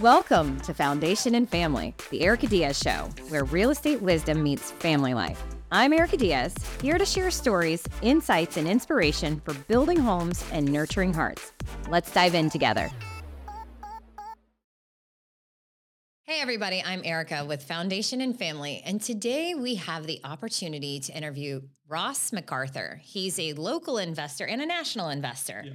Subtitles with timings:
[0.00, 5.14] Welcome to Foundation and Family, the Erica Diaz Show, where real estate wisdom meets family
[5.14, 5.40] life.
[5.70, 11.14] I'm Erica Diaz, here to share stories, insights, and inspiration for building homes and nurturing
[11.14, 11.52] hearts.
[11.88, 12.90] Let's dive in together.
[16.24, 21.12] Hey, everybody, I'm Erica with Foundation and Family, and today we have the opportunity to
[21.12, 22.98] interview Ross McArthur.
[22.98, 25.62] He's a local investor and a national investor.
[25.66, 25.72] Yeah.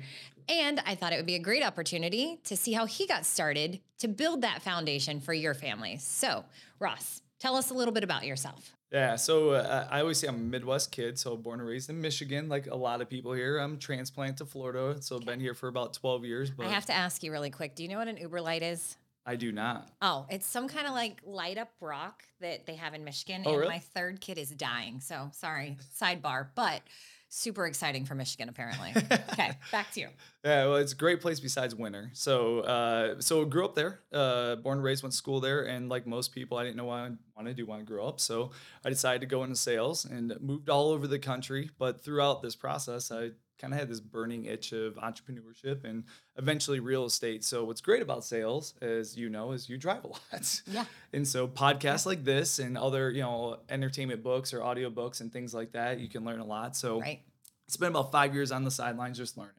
[0.50, 3.80] And I thought it would be a great opportunity to see how he got started
[4.00, 5.98] to build that foundation for your family.
[5.98, 6.44] So,
[6.80, 8.76] Ross, tell us a little bit about yourself.
[8.92, 12.02] Yeah, so uh, I always say I'm a Midwest kid, so born and raised in
[12.02, 13.60] Michigan, like a lot of people here.
[13.60, 15.26] I'm transplant to Florida, so okay.
[15.26, 16.50] been here for about 12 years.
[16.50, 17.76] But I have to ask you really quick.
[17.76, 18.98] Do you know what an Yooperlite is?
[19.28, 19.88] I do not.
[20.02, 23.52] Oh, it's some kind of like light up rock that they have in Michigan, oh,
[23.52, 23.74] and really?
[23.74, 25.02] my third kid is dying.
[25.02, 26.82] So sorry, sidebar, but
[27.30, 28.92] super exciting for Michigan, apparently.
[29.32, 30.08] okay, back to you.
[30.44, 32.10] Yeah, well, it's a great place besides winter.
[32.14, 35.90] So, uh, so grew up there, uh, born and raised, went to school there, and
[35.90, 38.20] like most people, I didn't know what I wanted to do when I grew up.
[38.20, 38.52] So,
[38.84, 41.70] I decided to go into sales and moved all over the country.
[41.78, 46.04] But throughout this process, I kind of had this burning itch of entrepreneurship and
[46.38, 47.44] eventually real estate.
[47.44, 50.62] So what's great about sales, as you know, is you drive a lot.
[50.66, 50.86] Yeah.
[51.14, 55.32] and so podcasts like this and other, you know, entertainment books or audio books and
[55.32, 56.76] things like that, you can learn a lot.
[56.76, 57.22] So right.
[57.68, 59.54] it's been about five years on the sidelines just learning.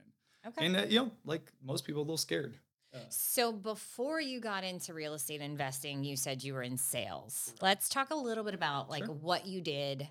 [0.46, 0.66] Okay.
[0.66, 2.54] And uh, you know, like most people, a little scared.
[2.94, 7.54] Uh, so before you got into real estate investing, you said you were in sales.
[7.60, 9.14] Let's talk a little bit about like sure.
[9.14, 10.08] what you did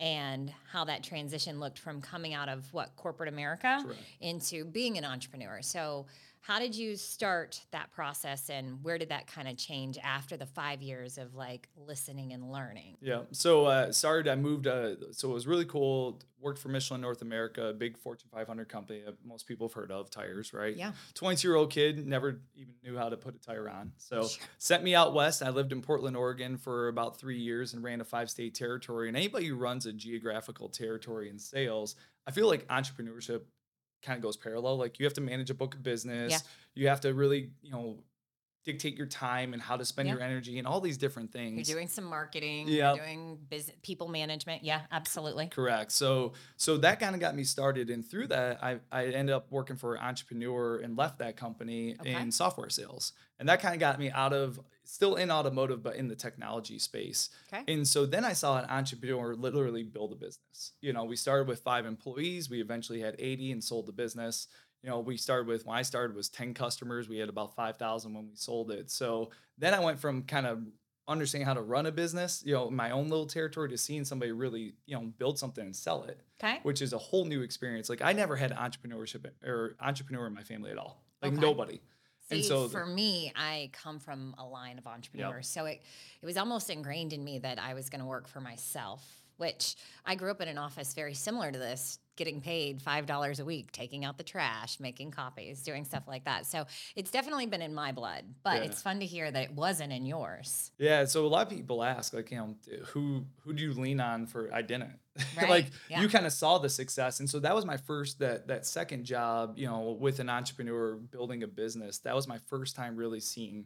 [0.00, 4.00] and how that transition looked from coming out of what corporate America Correct.
[4.20, 5.60] into being an entrepreneur.
[5.62, 6.06] So,
[6.48, 10.46] how did you start that process and where did that kind of change after the
[10.46, 12.96] five years of like listening and learning?
[13.02, 13.24] Yeah.
[13.32, 16.22] So, uh, started, I moved, uh, so it was really cool.
[16.40, 19.90] Worked for Michelin North America, a big Fortune 500 company that most people have heard
[19.90, 20.74] of, tires, right?
[20.74, 20.92] Yeah.
[21.12, 23.92] 22 year old kid, never even knew how to put a tire on.
[23.98, 24.46] So, sure.
[24.56, 25.42] sent me out west.
[25.42, 29.08] I lived in Portland, Oregon for about three years and ran a five state territory.
[29.08, 31.94] And anybody who runs a geographical territory in sales,
[32.26, 33.42] I feel like entrepreneurship
[34.02, 34.76] kind of goes parallel.
[34.76, 36.32] Like you have to manage a book of business.
[36.32, 36.38] Yeah.
[36.74, 37.98] You have to really, you know,
[38.64, 41.68] dictate your time and how to spend your energy and all these different things.
[41.68, 42.94] You're doing some marketing, yeah.
[42.94, 44.62] you're doing business people management.
[44.62, 45.46] Yeah, absolutely.
[45.46, 45.92] Correct.
[45.92, 49.46] So so that kind of got me started and through that I I ended up
[49.50, 52.14] working for an entrepreneur and left that company okay.
[52.14, 53.12] in software sales.
[53.38, 56.78] And that kind of got me out of still in automotive, but in the technology
[56.78, 57.30] space.
[57.52, 57.72] Okay.
[57.72, 60.72] And so then I saw an entrepreneur literally build a business.
[60.80, 62.50] You know, we started with five employees.
[62.50, 64.48] We eventually had 80 and sold the business.
[64.82, 67.08] You know, we started with when I started was 10 customers.
[67.08, 68.90] We had about 5,000 when we sold it.
[68.90, 70.62] So then I went from kind of
[71.08, 74.30] understanding how to run a business, you know, my own little territory to seeing somebody
[74.30, 76.20] really, you know, build something and sell it.
[76.42, 76.60] Okay.
[76.62, 77.88] Which is a whole new experience.
[77.88, 81.02] Like I never had entrepreneurship or entrepreneur in my family at all.
[81.22, 81.40] Like okay.
[81.40, 81.80] nobody.
[82.28, 85.50] See, and so for me, I come from a line of entrepreneurs.
[85.56, 85.64] Yep.
[85.64, 85.82] So it,
[86.20, 89.02] it was almost ingrained in me that I was going to work for myself,
[89.38, 93.44] which I grew up in an office very similar to this, getting paid $5 a
[93.44, 96.44] week, taking out the trash, making copies, doing stuff like that.
[96.44, 98.68] So it's definitely been in my blood, but yeah.
[98.68, 100.72] it's fun to hear that it wasn't in yours.
[100.76, 101.06] Yeah.
[101.06, 102.56] So a lot of people ask, like, you know,
[102.88, 104.98] who, who do you lean on for, I didn't.
[105.36, 105.50] Right.
[105.50, 106.00] like yeah.
[106.00, 107.18] you kind of saw the success.
[107.18, 110.94] And so that was my first that that second job, you know, with an entrepreneur
[110.94, 111.98] building a business.
[111.98, 113.64] That was my first time really seeing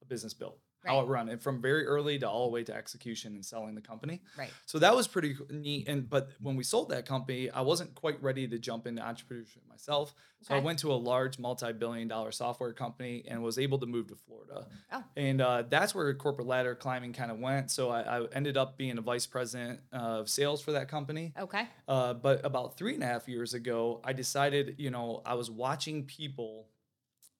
[0.00, 0.92] a business built right.
[0.92, 3.74] how it run and from very early to all the way to execution and selling
[3.74, 4.20] the company.
[4.36, 4.50] Right.
[4.66, 5.88] So that was pretty neat.
[5.88, 9.66] And but when we sold that company, I wasn't quite ready to jump into entrepreneurship
[9.68, 10.14] myself.
[10.42, 10.60] So okay.
[10.60, 14.16] I went to a large multi-billion dollar software company and was able to move to
[14.16, 14.66] Florida.
[14.92, 15.02] Oh.
[15.16, 17.70] And uh, that's where corporate ladder climbing kind of went.
[17.70, 21.32] So I, I, ended up being a vice president of sales for that company.
[21.38, 21.66] Okay.
[21.88, 25.50] Uh, but about three and a half years ago, I decided, you know, I was
[25.50, 26.66] watching people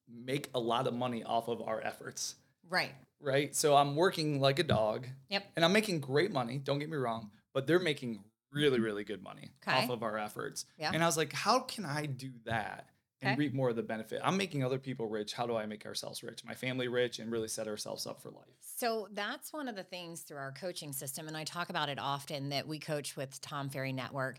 [0.09, 2.37] make a lot of money off of our efforts.
[2.71, 2.93] Right
[3.25, 3.55] right?
[3.55, 5.07] So I'm working like a dog.
[5.31, 5.45] Yep.
[5.57, 9.23] And I'm making great money, don't get me wrong, but they're making really, really good
[9.23, 9.79] money okay.
[9.79, 10.67] off of our efforts.
[10.79, 10.91] Yeah.
[10.93, 12.89] And I was like, how can I do that
[13.21, 13.39] and okay.
[13.39, 14.21] reap more of the benefit?
[14.23, 15.33] I'm making other people rich.
[15.33, 18.31] How do I make ourselves rich, my family rich, and really set ourselves up for
[18.31, 18.45] life?
[18.61, 21.27] So that's one of the things through our coaching system.
[21.27, 24.39] And I talk about it often that we coach with Tom Ferry Network.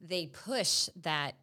[0.00, 1.34] They push that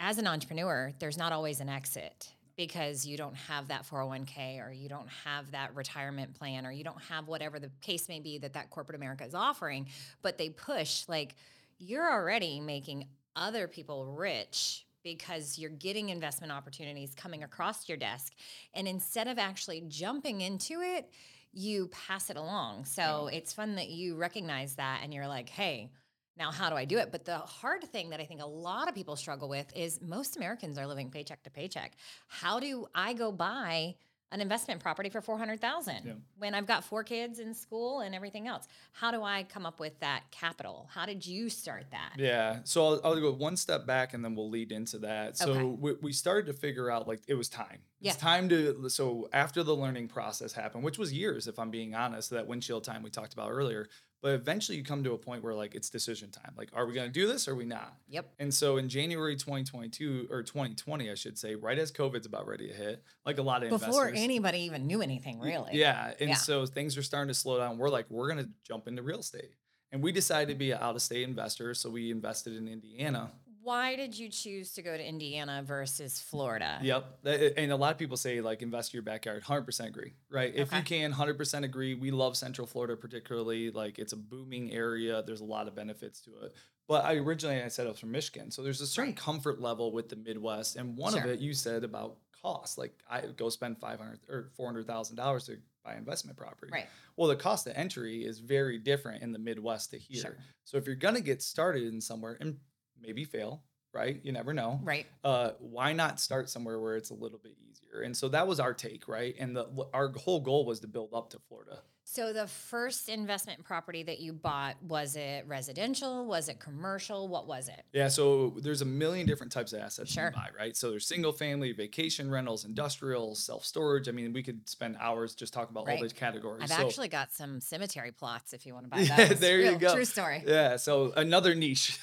[0.00, 4.72] as an entrepreneur, there's not always an exit because you don't have that 401k or
[4.72, 8.36] you don't have that retirement plan or you don't have whatever the case may be
[8.38, 9.86] that that corporate America is offering,
[10.22, 11.36] but they push like
[11.78, 13.06] you're already making
[13.36, 18.32] other people rich because you're getting investment opportunities coming across your desk
[18.74, 21.08] and instead of actually jumping into it,
[21.52, 22.84] you pass it along.
[22.84, 23.38] So yeah.
[23.38, 25.92] it's fun that you recognize that and you're like, "Hey,
[26.38, 27.10] now, how do I do it?
[27.10, 30.36] But the hard thing that I think a lot of people struggle with is most
[30.36, 31.92] Americans are living paycheck to paycheck.
[32.28, 33.96] How do I go buy
[34.30, 36.12] an investment property for 400,000 Yeah.
[36.36, 38.66] when I've got four kids in school and everything else.
[38.92, 40.86] How do I come up with that capital?
[40.92, 42.12] How did you start that?
[42.18, 42.58] Yeah.
[42.64, 45.38] So I'll, I'll go one step back and then we'll lead into that.
[45.38, 45.62] So Okay.
[45.64, 47.78] we, we started to figure out like it was time.
[48.00, 48.10] Yeah.
[48.12, 51.94] It's time to, so after the learning process happened, which was years, if I'm being
[51.94, 53.88] honest, that windshield time we talked about earlier.
[54.20, 56.52] But eventually you come to a point where like it's decision time.
[56.56, 57.94] Like, are we going to do this or are we not?
[58.08, 58.28] Yep.
[58.40, 62.66] And so in January 2022 or 2020, I should say, right as COVID's about ready
[62.66, 63.88] to hit, like a lot of investors.
[63.88, 65.70] Before anybody even knew anything, really.
[65.74, 66.14] Yeah.
[66.18, 66.34] And Yeah.
[66.34, 67.78] so things are starting to slow down.
[67.78, 69.52] We're like, we're going to jump into real estate.
[69.92, 71.72] And we decided to be an out of state investor.
[71.74, 73.30] So we invested in Indiana.
[73.68, 76.78] Why did you choose to go to Indiana versus Florida?
[76.80, 77.18] Yep.
[77.58, 79.42] And a lot of people say, like, invest in your backyard.
[79.42, 80.50] 100% agree, right?
[80.54, 81.94] If you can, 100% agree.
[81.94, 83.70] We love Central Florida, particularly.
[83.70, 85.22] Like, it's a booming area.
[85.22, 86.54] There's a lot of benefits to it.
[86.88, 88.50] But I originally, I said I was from Michigan.
[88.50, 89.20] So there's a certain Right.
[89.20, 90.76] comfort level with the Midwest.
[90.76, 92.78] And one of it you said about cost.
[92.78, 96.72] Like, I go spend 500 or $400,000 to buy investment property.
[96.72, 96.86] Right.
[97.16, 100.22] Well, the cost of entry is very different in the Midwest to here.
[100.22, 100.36] Sure.
[100.64, 102.56] So if you're going to get started in somewhere and
[103.02, 103.62] maybe fail,
[103.92, 104.20] right?
[104.22, 105.06] You never know Right.
[105.24, 108.02] uh, why not start somewhere where it's a little bit easier?
[108.02, 109.34] And so that was our take, right?
[109.38, 111.82] And the our whole goal was to build up to Florida.
[112.10, 116.24] So the first investment property that you bought was it residential?
[116.24, 117.28] Was it commercial?
[117.28, 117.82] What was it?
[117.92, 120.28] Yeah, so there's a million different types of assets Sure.
[120.28, 120.74] you buy, right?
[120.74, 124.08] So there's single family, vacation rentals, industrial, self storage.
[124.08, 126.62] I mean, we could spend hours just talking about all these categories.
[126.62, 129.38] I've so, actually got some cemetery plots if you want to buy Yeah, those.
[129.40, 129.94] there you go.
[129.94, 130.42] True story.
[130.46, 131.98] yeah, so another niche.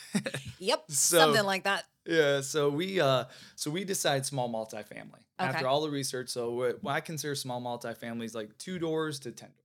[0.59, 0.83] Yep.
[0.91, 1.83] So- something like that.
[2.05, 3.23] Yeah, so we uh
[3.55, 5.49] so we decide small multifamily Okay.
[5.49, 6.29] after all the research.
[6.29, 9.64] So what, I consider small multifamilies like two doors to ten doors,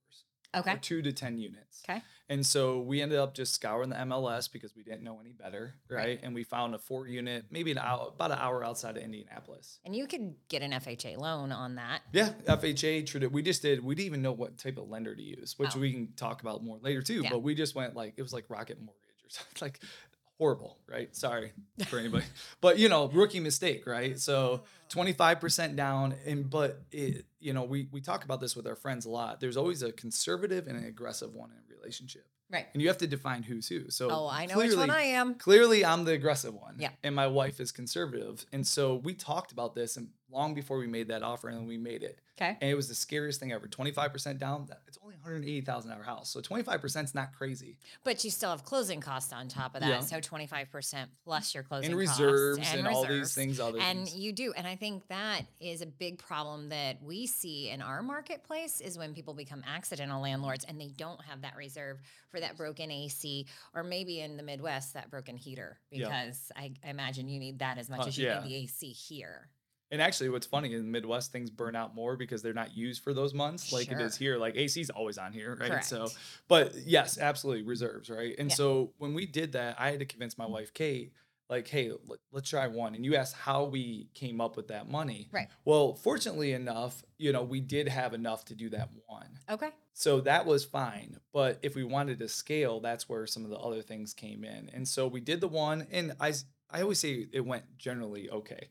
[0.54, 0.76] Okay.
[0.80, 1.82] two to ten units.
[1.88, 2.02] Okay.
[2.28, 5.74] And so we ended up just scouring the MLS because we didn't know any better,
[5.88, 5.96] right?
[5.98, 6.20] Right.
[6.22, 9.80] And we found a four unit, maybe an hour, about an hour outside of Indianapolis.
[9.84, 12.02] And you could get an FHA loan on that.
[12.12, 13.82] Yeah, FHA, we just did.
[13.84, 15.80] We didn't even know what type of lender to use, which Oh.
[15.80, 17.22] we can talk about more later too.
[17.22, 17.30] Yeah.
[17.30, 19.80] But we just went like it was like Rocket Mortgage or something like
[20.40, 21.14] horrible, right?
[21.14, 21.52] Sorry
[21.86, 22.24] for anybody,
[22.62, 24.18] but you know, rookie mistake, right?
[24.18, 24.66] So oh.
[24.88, 28.66] twenty five percent down, and but it, you know, we we talk about this with
[28.66, 29.38] our friends a lot.
[29.38, 32.66] There's always a conservative and an aggressive one in a relationship, Right.
[32.72, 33.90] and you have to define who's who.
[33.90, 35.34] So Oh, I know which one I am.
[35.34, 36.76] Clearly, I'm the aggressive one.
[36.78, 36.90] Yeah.
[37.04, 38.44] And my wife is conservative.
[38.52, 41.76] And so we talked about this and long before we made that offer, and we
[41.76, 42.18] made it.
[42.40, 42.56] Okay.
[42.60, 43.68] And it was the scariest thing ever.
[43.68, 46.30] 25% down, that- it's only $180,000 house.
[46.30, 47.76] So 25% is not crazy.
[48.04, 49.88] But you still have closing costs on top of that.
[49.88, 50.00] Yeah.
[50.00, 53.34] So 25% plus your closing And costs reserves and, all these reserves.
[53.34, 54.16] things, other And things.
[54.16, 54.52] you do.
[54.56, 58.96] And I think that is a big problem that we see in our marketplace is
[58.98, 62.00] when people become accidental landlords and they don't have that reserve
[62.30, 66.06] for that broken AC or maybe in the Midwest, that broken heater, Yeah.
[66.06, 68.40] because I, I imagine you need that as much Uh, as you yeah.
[68.40, 69.48] need the AC here.
[69.90, 73.02] And actually, what's funny in the Midwest, things burn out more because they're not used
[73.02, 74.36] for those months like it is here.
[74.38, 75.84] Like AC's always on here, right?
[75.84, 76.08] So,
[76.48, 78.34] but yes, absolutely reserves, right?
[78.38, 78.54] And Yeah.
[78.54, 81.12] so when we did that, I had to convince my wife, Kate,
[81.48, 82.94] like, hey, let, let's try one.
[82.94, 85.28] And you asked how we came up with that money.
[85.32, 85.48] Right.
[85.64, 89.26] Well, fortunately enough, you know, we did have enough to do that one.
[89.50, 89.70] Okay.
[89.92, 91.16] So that was fine.
[91.32, 94.70] But if we wanted to scale, that's where some of the other things came in.
[94.72, 96.32] And so we did the one, and I,
[96.70, 98.68] I always say it went generally okay.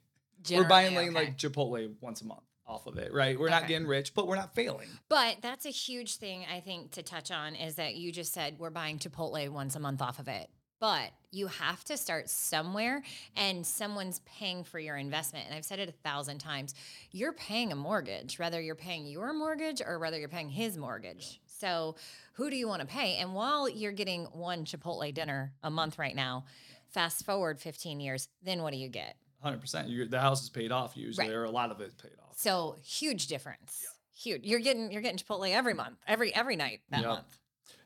[0.49, 1.15] We're buying like, okay.
[1.15, 3.39] like Chipotle once a month off of it, right?
[3.39, 4.87] We're not getting rich, but we're not failing.
[5.09, 8.57] But that's a huge thing I think to touch on is that you just said
[8.59, 10.49] we're buying Chipotle once a month off of it.
[10.79, 13.03] But you have to start somewhere
[13.35, 15.45] and someone's paying for your investment.
[15.45, 16.73] And I've said it a thousand times.
[17.11, 21.41] You're paying a mortgage, whether you're paying your mortgage or whether you're paying his mortgage.
[21.47, 21.95] So
[22.33, 23.17] who do you want to pay?
[23.17, 26.45] And while you're getting one Chipotle dinner a month right now,
[26.87, 29.17] fast forward 15 years, then what do you get?
[29.43, 30.09] 100%.
[30.11, 31.35] The house is paid off usually, Right.
[31.35, 32.37] or a lot of it's paid off.
[32.37, 33.81] So huge difference.
[33.83, 33.89] Yeah.
[34.33, 34.45] Huge.
[34.45, 37.09] You're getting you're getting Chipotle every month, every every night that Yep.
[37.09, 37.39] month.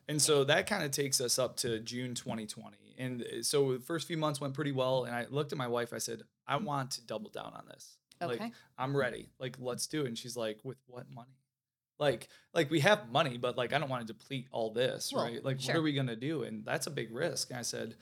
[0.08, 2.76] And so that kind of takes us up to June 2020.
[2.98, 5.04] And uh, so the first few months went pretty well.
[5.04, 7.96] And I looked at my wife, I said, I want to double down on this.
[8.20, 8.38] Okay.
[8.44, 9.30] Like, I'm ready.
[9.38, 10.08] Like, let's do it.
[10.08, 11.38] And she's like, with what money?
[11.98, 15.24] Like, like we have money, but like I don't want to deplete all this, Well,
[15.24, 15.42] right?
[15.44, 16.42] Like, what are we gonna do?
[16.42, 17.50] And that's a big risk.
[17.50, 17.96] And I said, "L-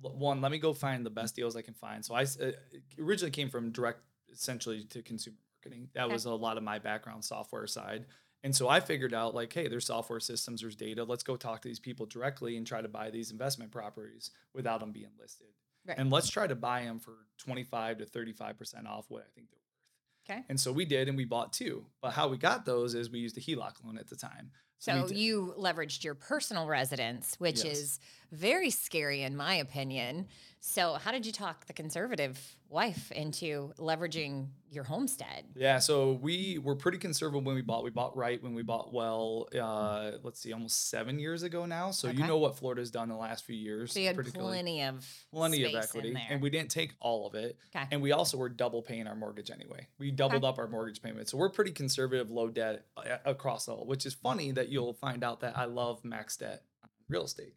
[0.00, 2.04] one, let me go find the best deals I can find.
[2.04, 2.52] So I uh,
[2.98, 4.00] originally came from direct,
[4.32, 5.88] essentially to consumer marketing.
[5.94, 6.12] That Okay.
[6.12, 8.06] was a lot of my background, software side.
[8.44, 11.02] And so I figured out like, hey, there's software systems, there's data.
[11.02, 14.78] Let's go talk to these people directly and try to buy these investment properties without
[14.80, 15.48] them being listed.
[15.86, 15.98] Right.
[15.98, 19.58] And let's try to buy them for 25 to 35% off what I think they're
[19.58, 20.30] worth.
[20.30, 20.44] Okay.
[20.48, 21.86] And so we did, and we bought two.
[22.02, 24.52] But how we got those is we used a HELOC loan at the time.
[24.78, 27.78] So, you leveraged your personal residence, which Yes.
[27.78, 30.28] is very scary in my opinion.
[30.60, 35.44] So how did you talk the conservative wife into leveraging your homestead?
[35.54, 37.84] Yeah, so we were pretty conservative when we bought.
[37.84, 39.48] We bought right when we bought well.
[39.58, 41.90] Uh, let's see, almost seven years ago now.
[41.92, 43.92] So you know what Florida's done in the last few years.
[43.94, 47.56] So you had plenty of plenty of equity and we didn't take all of it
[47.74, 47.86] Okay.
[47.92, 51.28] and we also were double paying our mortgage anyway we doubled up our mortgage payment
[51.28, 54.94] so we're pretty conservative low debt uh, across the whole which is funny that you'll
[54.94, 56.62] find out that i love max debt
[57.08, 57.54] real estate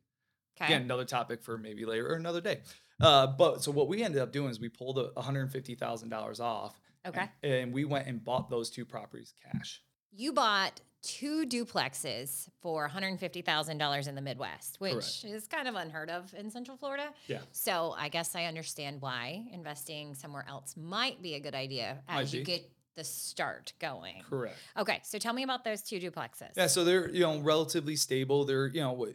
[0.57, 0.65] okay.
[0.73, 2.61] again another topic for maybe later or another day
[3.01, 7.25] uh, but so what we ended up doing is we pulled a $150000 off Okay.
[7.41, 12.87] and, and we went and bought those two properties cash You bought two duplexes for
[12.87, 15.23] $150,000 in the Midwest, which Correct.
[15.25, 17.09] is kind of unheard of in Central Florida.
[17.25, 21.97] yeah So I guess I understand why investing somewhere else might be a good idea
[22.07, 22.45] Might as you be.
[22.45, 24.21] get the start going.
[24.29, 26.51] correct Okay, so tell me about those two duplexes.
[26.55, 28.45] Yeah, so they're you know relatively stable.
[28.45, 29.07] They're you know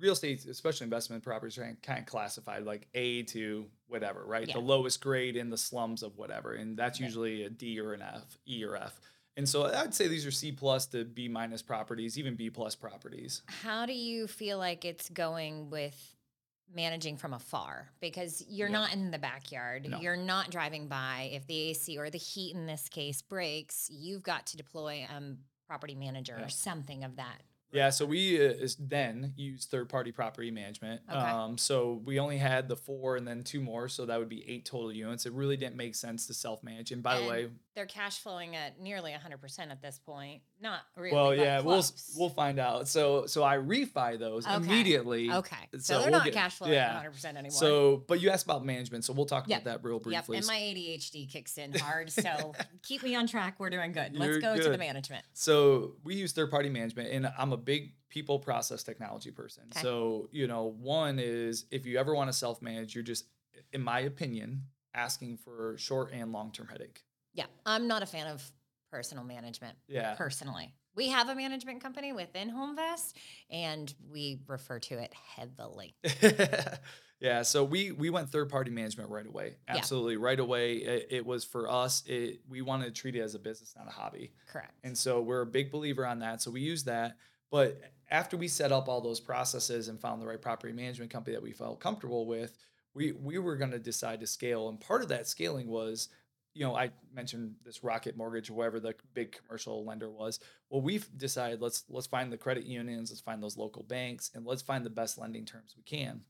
[0.00, 4.48] real estate, especially investment properties, are kind of classified like A to whatever, right?
[4.48, 4.54] Yeah.
[4.54, 7.04] The lowest grade in the slums of whatever, and that's Okay.
[7.04, 9.00] usually a D or an F, E or F.
[9.36, 12.74] And so I'd say these are C plus to B minus properties, even B plus
[12.74, 13.42] properties.
[13.46, 15.96] How do you feel like it's going with
[16.74, 17.90] managing from afar?
[18.00, 18.72] Because you're Yeah.
[18.72, 19.88] not in the backyard.
[19.88, 19.98] No.
[20.00, 21.30] You're not driving by.
[21.32, 25.38] If the AC or the heat in this case breaks, you've got to deploy um
[25.66, 26.44] property manager Yeah.
[26.46, 27.42] or something of that.
[27.72, 31.00] Yeah, so we uh, then use third party property management.
[31.08, 31.18] Okay.
[31.18, 34.44] Um, so we only had the four and then two more, so that would be
[34.48, 35.24] eight total units.
[35.26, 36.92] It really didn't make sense to self manage.
[36.92, 40.42] And by And the way, They're cash flowing at nearly 100% at this point.
[40.60, 41.14] Not really.
[41.14, 41.82] well, yeah, we'll
[42.16, 42.86] we'll find out.
[42.88, 44.54] So so I refi those Okay.
[44.54, 45.30] immediately.
[45.32, 45.56] Okay.
[45.72, 47.02] So, so they're we'll not get- cash flowing yeah.
[47.02, 47.50] 100% anymore.
[47.50, 49.62] So, but you asked about management, so we'll talk Yep.
[49.62, 50.36] about that real Yep, briefly.
[50.36, 52.12] and my ADHD kicks in hard.
[52.12, 52.52] So
[52.82, 53.54] keep me on track.
[53.58, 54.14] We're doing good.
[54.14, 55.24] Let's You're go to the management.
[55.32, 59.64] so we use third party management, and I'm a big people process technology person.
[59.72, 59.82] Okay.
[59.82, 63.26] So you know, one is if you ever want to self manage, you're just,
[63.72, 64.62] in my opinion,
[64.94, 67.02] asking for short and long term headache.
[67.34, 68.42] Yeah, I'm not a fan of
[68.90, 69.76] personal management.
[69.88, 70.14] Yeah.
[70.14, 73.14] Personally, we have a management company within HomeVest,
[73.50, 75.94] and we refer to it heavily.
[77.22, 79.76] yeah so we we went third party management right away Yeah.
[79.76, 83.36] absolutely right away it, it was for us it we wanted to treat it as
[83.36, 84.74] a business not a hobby Correct.
[84.84, 86.42] And so we're a big believer on that.
[86.42, 87.16] So we use that.
[87.52, 87.80] But
[88.10, 91.42] after we set up all those processes and found the right property management company that
[91.42, 92.56] we felt comfortable with,
[92.94, 94.68] we we were going to decide to scale.
[94.68, 96.08] And part of that scaling was,
[96.54, 100.40] you know, I mentioned this Rocket Mortgage or whatever the big commercial lender was.
[100.70, 104.46] Well, we've decided let's let's find the credit unions, let's find those local banks, and
[104.46, 106.22] let's find the best lending terms we can.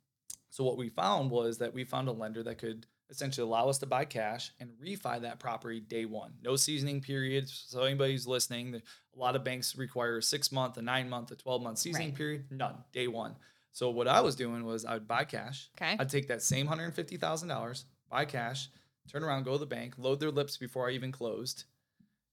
[0.51, 3.79] So what we found was that we found a lender that could essentially allow us
[3.79, 6.33] to buy cash and refi that property day one.
[6.43, 7.67] No seasoning periods.
[7.69, 8.81] So anybody who's listening, a
[9.19, 12.17] lot of banks require a six month, a nine month, a 12 month seasoning Right.
[12.17, 12.45] period.
[12.51, 13.37] None, day one.
[13.71, 15.71] So what I was doing was I would buy cash.
[15.81, 15.97] Okay.
[15.99, 18.69] I'd take that same $150,000, buy cash,
[19.11, 21.65] turn around, go to the bank, load their lips before I even closed,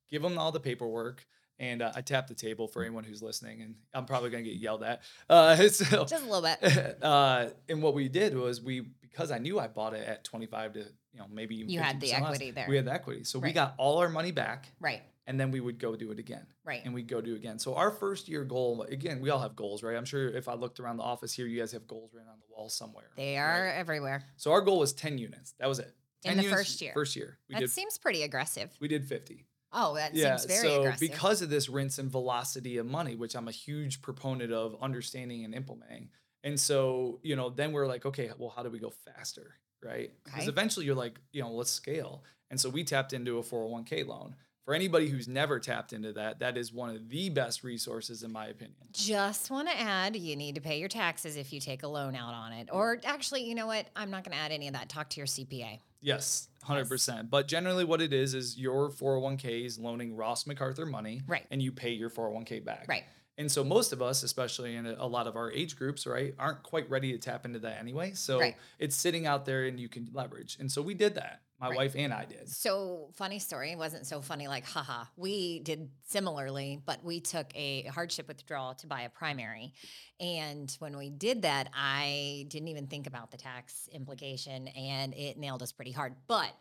[0.10, 1.26] give them all the paperwork.
[1.62, 4.56] And uh, I tap the table for anyone who's listening, and I'm probably gonna get
[4.56, 5.02] yelled at.
[5.30, 6.98] Uh, so, Just a little bit.
[7.04, 10.74] uh, and what we did was we because I knew I bought it at 25
[10.74, 12.66] to you know maybe even You had the 50% less, equity there.
[12.70, 15.02] We had the equity, so we got all our money back, Right.
[15.28, 16.82] and then we would go do it again, Right.
[16.86, 17.60] and we'd go do it again.
[17.60, 19.96] So our first year goal, again, we all have goals, right?
[19.98, 22.40] I'm sure if I looked around the office here, you guys have goals written on
[22.40, 23.10] the wall somewhere.
[23.18, 23.44] They right?
[23.44, 24.24] are everywhere.
[24.38, 25.54] So our goal was 10 units.
[25.60, 25.94] That was it.
[26.24, 26.92] In the units first year.
[26.94, 27.72] First year, we that did.
[27.72, 28.70] seems pretty aggressive.
[28.82, 29.46] we did 50.
[29.72, 31.00] Oh, that Yeah, seems very so aggressive.
[31.00, 35.46] because of this rinse and velocity of money, which I'm a huge proponent of understanding
[35.46, 36.10] and implementing.
[36.44, 39.56] And so, you know, then we're like, okay, well, how do we go faster?
[39.84, 40.12] Right.
[40.24, 40.50] Because Okay.
[40.50, 42.24] eventually you're like, you know, let's scale.
[42.50, 44.36] And so we tapped into a 401k loan.
[44.66, 48.32] For anybody who's never tapped into that, that is one of the best resources, in
[48.32, 48.76] my opinion.
[48.92, 52.16] Just want to add, you need to pay your taxes if you take a loan
[52.16, 52.70] out on it.
[52.72, 53.88] Or actually, you know what?
[53.96, 54.88] I'm not going to add any of that.
[54.88, 55.80] Talk to your CPA.
[56.02, 57.32] Yes, 100%.
[57.32, 61.22] But generally, what it is, is your 401k is loaning Ross McArthur money.
[61.26, 61.46] Right.
[61.50, 62.86] And you pay your 401k back.
[62.88, 63.06] Right.
[63.40, 66.62] And so most of us, especially in a, lot of our age groups, right, aren't
[66.62, 68.12] quite ready to tap into that anyway.
[68.14, 68.58] So Right.
[68.80, 70.58] it's sitting out there and you can leverage.
[70.60, 71.42] And so we did that.
[71.58, 71.78] My Right.
[71.78, 72.50] wife and I did.
[72.50, 73.72] So funny story.
[73.72, 75.06] It wasn't so funny like haha.
[75.16, 79.74] We did similarly, but we took a hardship withdrawal to buy a primary.
[80.20, 85.38] And when we did that, I didn't even think about the tax implication and it
[85.38, 86.14] nailed us pretty hard.
[86.28, 86.52] But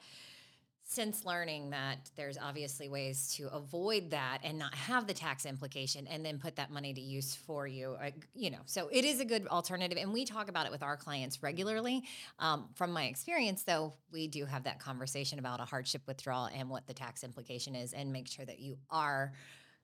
[0.91, 6.07] since learning that there's obviously ways to avoid that and not have the tax implication
[6.07, 9.21] and then put that money to use for you uh, you know so it is
[9.21, 12.03] a good alternative and we talk about it with our clients regularly
[12.39, 16.71] um, from my experience though we do have that conversation about a hardship withdrawal and
[16.71, 19.35] what the tax implication is and make sure that you are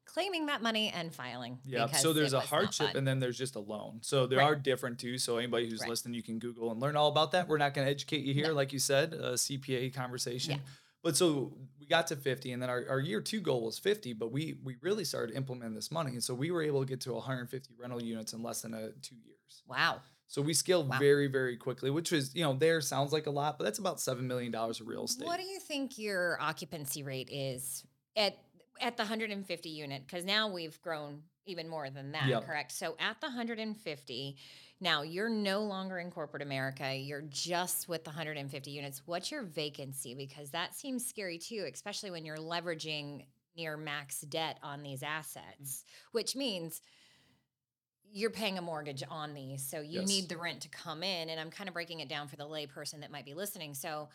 [0.06, 1.58] claiming that money and filing.
[1.64, 1.87] Yeah.
[1.87, 4.00] So there's a hardship and then there's just a loan.
[4.02, 4.49] So there right.
[4.49, 5.16] are different too.
[5.16, 5.88] So anybody who's right.
[5.88, 7.49] listening, you can Google and learn all about that.
[7.49, 8.52] We're not going to educate you here, no.
[8.52, 10.52] like you said, a CPA conversation.
[10.52, 10.58] Yeah.
[11.04, 14.14] But so we got to 50 and then our, our year two goal was 50,
[14.14, 16.12] but we we really started implementing this money.
[16.12, 18.90] And so we were able to get to 150 rental units in less than a
[19.02, 19.62] two years.
[19.68, 20.00] Wow.
[20.26, 20.99] So we scaled wow.
[20.99, 24.00] very, very quickly, which was, you know, there sounds like a lot, but that's about
[24.00, 25.26] seven million dollars of real estate.
[25.26, 27.84] What do you think your occupancy rate is
[28.16, 28.38] at
[28.80, 30.02] at the 150 unit?
[30.06, 32.46] Because now we've grown even more than that, yep.
[32.46, 32.73] correct?
[32.73, 34.37] So at the 150,
[34.81, 36.95] now you're no longer in corporate America.
[36.95, 39.02] You're just with the 150 units.
[39.07, 40.14] What's your vacancy?
[40.14, 43.25] Because that seems scary too, especially when you're leveraging
[43.57, 45.83] near max debt on these assets, mm.
[46.12, 46.81] which means
[48.12, 49.69] you're paying a mortgage on these.
[49.69, 50.09] So you yes.
[50.09, 51.28] need the rent to come in.
[51.28, 53.75] And I'm kind of breaking it down for the layperson that might be listening.
[53.75, 54.09] So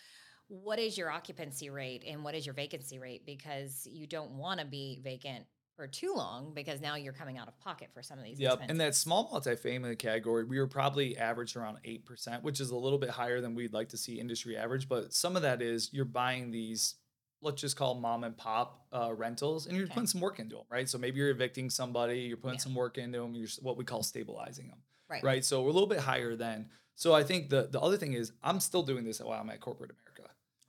[0.48, 3.26] what is your occupancy rate and what is your vacancy rate?
[3.26, 5.46] Because you don't want to be vacant
[5.80, 8.38] for too long because now you're coming out of pocket for some of these.
[8.38, 8.70] Yep.
[8.70, 12.98] In that small multifamily category, we were probably averaged around 8%, which is a little
[12.98, 14.90] bit higher than we'd like to see industry average.
[14.90, 16.96] But some of that is you're buying these,
[17.42, 19.94] let's just call mom and pop uh, rentals, and you're okay.
[19.94, 20.90] putting some work into them, right?
[20.90, 22.64] So maybe you're evicting somebody, you're putting yeah.
[22.64, 24.80] some work into them, you're what we call stabilizing them.
[25.10, 25.24] Right.
[25.24, 25.46] Right.
[25.46, 26.68] So we're a little bit higher than.
[26.96, 29.62] So I think the the other thing is I'm still doing this while I'm at
[29.62, 30.09] corporate America.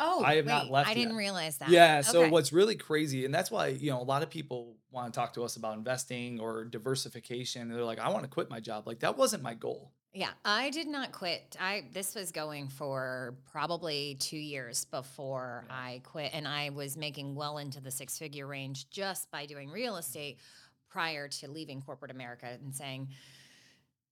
[0.00, 0.88] Oh, I have wait, not left.
[0.88, 1.68] I didn't realize that.
[1.68, 2.00] Yeah.
[2.00, 2.30] So okay.
[2.30, 5.34] what's really crazy, and that's why you know a lot of people want to talk
[5.34, 7.62] to us about investing or diversification.
[7.62, 8.86] And they're like, I want to quit my job.
[8.86, 9.92] Like that wasn't my goal.
[10.12, 11.56] Yeah, I did not quit.
[11.60, 15.74] I this was going for probably two years before yeah.
[15.74, 19.70] I quit, and I was making well into the six figure range just by doing
[19.70, 20.38] real estate
[20.88, 23.08] prior to leaving corporate America and saying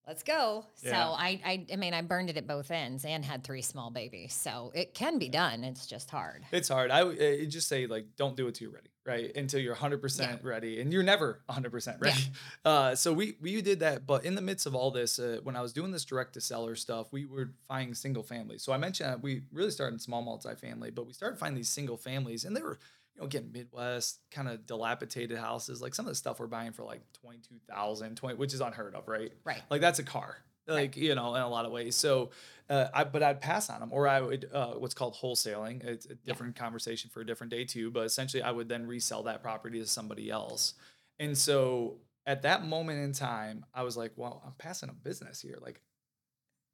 [0.07, 0.65] let's go.
[0.81, 0.91] Yeah.
[0.91, 3.91] So I, I, I mean, I burned it at both ends and had three small
[3.91, 4.33] babies.
[4.33, 5.63] So it can be done.
[5.63, 6.43] It's just hard.
[6.51, 6.91] It's hard.
[6.91, 9.35] I would just say like, don't do it till you're ready, right?
[9.35, 10.35] Until you're 100% yeah.
[10.41, 12.19] ready, and you're never 100% ready.
[12.19, 12.25] Yeah.
[12.65, 15.55] Uh, so we we did that, but in the midst of all this, uh, when
[15.55, 18.63] I was doing this direct to seller stuff, we were finding single families.
[18.63, 21.97] So I mentioned we really started in small multifamily, but we started finding these single
[21.97, 22.79] families, and they were
[23.19, 25.81] you know, again, Midwest kind of dilapidated houses.
[25.81, 29.07] Like some of the stuff we're buying for like 22,000, 20, which is unheard of,
[29.07, 29.31] right?
[29.43, 29.61] Right.
[29.69, 30.97] Like that's a car, like, right.
[30.97, 31.95] you know, in a lot of ways.
[31.95, 32.29] So,
[32.69, 35.83] uh, I, but I'd pass on them or I would, uh, what's called wholesaling.
[35.83, 36.63] It's a different yeah.
[36.63, 37.91] conversation for a different day too.
[37.91, 40.75] But essentially I would then resell that property to somebody else.
[41.19, 45.41] And so at that moment in time, I was like, well, I'm passing a business
[45.41, 45.57] here.
[45.61, 45.81] Like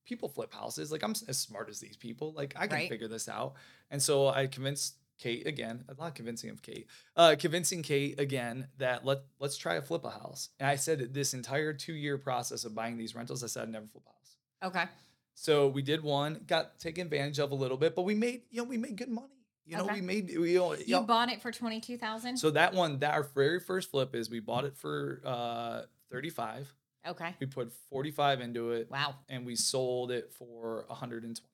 [0.06, 0.92] people flip houses.
[0.92, 2.34] Like I'm as smart as these people.
[2.34, 2.90] Like I can right.
[2.90, 3.54] figure this out.
[3.90, 8.68] And so I convinced Kate again, a lot convincing of Kate, uh, convincing Kate again
[8.78, 10.50] that let let's try to flip a house.
[10.60, 13.72] And I said this entire two year process of buying these rentals, I said I'd
[13.72, 14.74] never flip a house.
[14.74, 14.92] Okay.
[15.34, 18.62] So we did one, got taken advantage of a little bit, but we made you
[18.62, 19.28] know we made good money.
[19.66, 19.96] You know, okay.
[19.96, 22.38] we made we you, know, you bought it for twenty two thousand.
[22.38, 26.30] So that one, that our very first flip is we bought it for uh thirty
[26.30, 26.72] five.
[27.08, 27.36] Okay.
[27.40, 28.92] We put forty five into it.
[28.92, 29.16] Wow.
[29.30, 31.52] And we sold it for one hundred and twenty.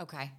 [0.00, 0.32] Okay.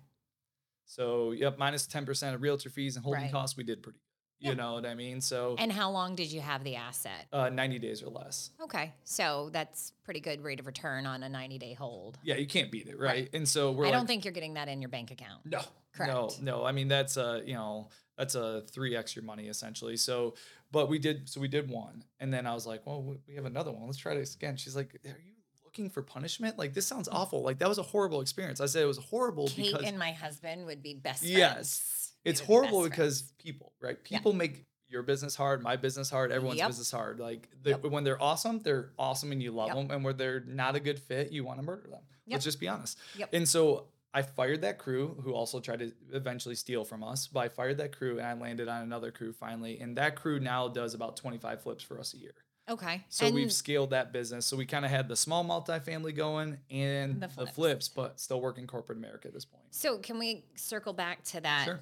[0.92, 3.32] So yep, minus minus ten percent of realtor fees and holding right.
[3.32, 4.12] costs, we did pretty good.
[4.42, 4.56] You yeah.
[4.56, 5.22] know what I mean?
[5.22, 7.28] So And how long did you have the asset?
[7.32, 8.50] Uh, 90 days or less.
[8.60, 8.92] Okay.
[9.04, 12.18] So that's pretty good rate of return on a 90 day hold.
[12.24, 13.08] Yeah, you can't beat it, right?
[13.08, 13.30] right.
[13.34, 15.46] And so we're I like, don't think you're getting that in your bank account.
[15.46, 15.62] No.
[15.94, 16.12] Correct.
[16.12, 16.66] No, no.
[16.66, 19.96] I mean that's a, you know, that's a three x your money essentially.
[19.96, 20.34] So
[20.72, 22.04] but we did so we did one.
[22.20, 23.86] And then I was like, well, we have another one.
[23.86, 24.58] Let's try this again.
[24.58, 25.34] She's like, Are you
[25.72, 26.58] looking for punishment?
[26.58, 27.14] Like this sounds mm.
[27.14, 27.42] awful.
[27.44, 28.62] Like that was a horrible experience.
[28.62, 31.38] I said it was horrible Kate because and my husband would be best friends.
[31.38, 32.14] Yes.
[32.24, 33.34] It's horrible be because friends.
[33.40, 34.04] people, right?
[34.04, 34.38] People yeah.
[34.38, 36.70] make your business hard, my business hard, everyone's yep.
[36.70, 37.20] business hard.
[37.20, 37.84] Like yep.
[37.84, 39.78] when they're awesome, they're awesome and you love yep.
[39.78, 39.92] them.
[39.92, 42.02] And when they're not a good fit, you want to murder them.
[42.28, 42.98] Let's just be honest.
[43.34, 47.42] And so I fired that crew who also tried to eventually steal from us, but
[47.42, 49.80] I fired that crew and I landed on another crew finally.
[49.80, 52.34] And that crew now does about 25 flips for us a year.
[52.70, 53.04] Okay.
[53.10, 54.46] So and we've scaled that business.
[54.46, 57.50] So we kind of had the small multifamily going and the flips.
[57.50, 57.90] the flips.
[57.90, 59.64] but still working corporate America at this point.
[59.72, 61.66] So can we circle back to that?
[61.66, 61.80] Sure.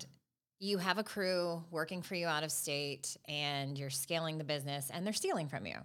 [0.60, 4.90] You have a crew working for you out of state and you're scaling the business
[4.92, 5.76] and they're stealing from you.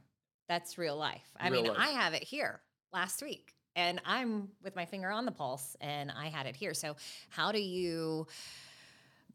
[0.49, 1.31] That's real life.
[1.39, 1.81] I real mean, life.
[1.81, 2.61] I have it here
[2.93, 6.75] last week and I'm with my finger on the pulse and I had it here.
[6.75, 6.97] So
[7.29, 8.27] how do you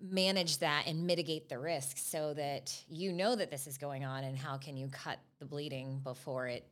[0.02, 4.24] manage that and mitigate the risk so that you know that this is going on
[4.24, 6.68] and how can you cut the bleeding before it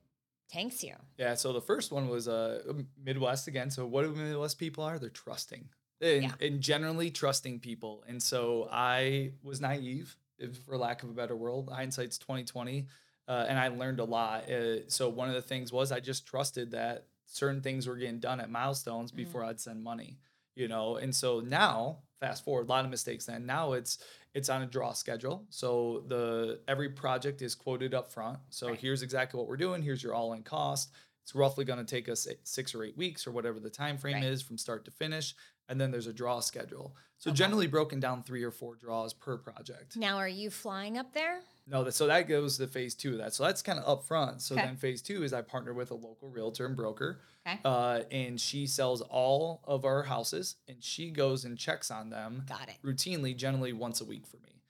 [0.49, 2.62] tanks you yeah so the first one was uh
[3.03, 5.67] midwest again so what do midwest people are they're trusting
[5.99, 6.32] and, Yeah.
[6.41, 8.03] and generally trusting people.
[8.08, 11.69] And so I was naive, if, for lack of a better word.
[11.71, 12.86] Hindsight's twenty twenty,
[13.27, 14.47] uh, and I learned a lot.
[14.47, 18.19] Uh, so one of the things was I just trusted that certain things were getting
[18.19, 19.15] done at milestones Mhm.
[19.15, 20.19] before I'd send money.
[20.56, 23.25] You know, and so now, fast forward, a lot of mistakes.
[23.25, 23.99] Then now it's
[24.34, 25.45] it's on a draw schedule.
[25.49, 28.39] So the every project is quoted up front.
[28.49, 28.80] So Right.
[28.80, 29.82] here's exactly what we're doing.
[29.82, 30.91] Here's your all in cost.
[31.23, 34.15] It's roughly going to take us six or eight weeks or whatever the time frame
[34.15, 34.23] Right.
[34.23, 35.36] is from start to finish
[35.69, 37.36] and then there's a draw schedule so Okay.
[37.36, 41.41] generally broken down three or four draws per project Now, are you flying up there?
[41.69, 44.56] No so that goes to phase two of that so that's kind of upfront so
[44.56, 44.65] Okay.
[44.65, 47.60] then phase two is i partner with a local realtor and broker Okay.
[47.63, 52.43] uh, and she sells all of our houses and she goes and checks on them
[52.47, 52.75] Got it.
[52.84, 54.62] routinely generally once a week for me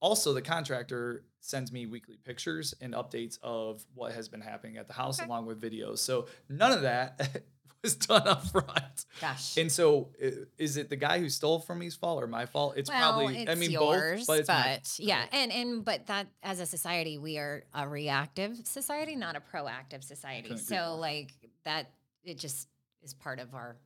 [0.00, 4.86] also the contractor sends me weekly pictures and updates of what has been happening at
[4.88, 5.26] the house Okay.
[5.26, 7.42] along with videos so none of that
[7.86, 9.56] was done up front Gosh.
[9.56, 12.74] and so, i- is it the guy who stole from me's fault or my fault?
[12.76, 13.38] It's well, probably.
[13.42, 16.66] it's I mean, yours, both, but it's my yeah, and and but that as a
[16.66, 20.48] society, we are a reactive society, not a proactive society.
[20.48, 21.00] couldn't agree So more.
[21.00, 21.32] like
[21.64, 21.90] that,
[22.24, 22.68] it just
[23.02, 23.76] is part of our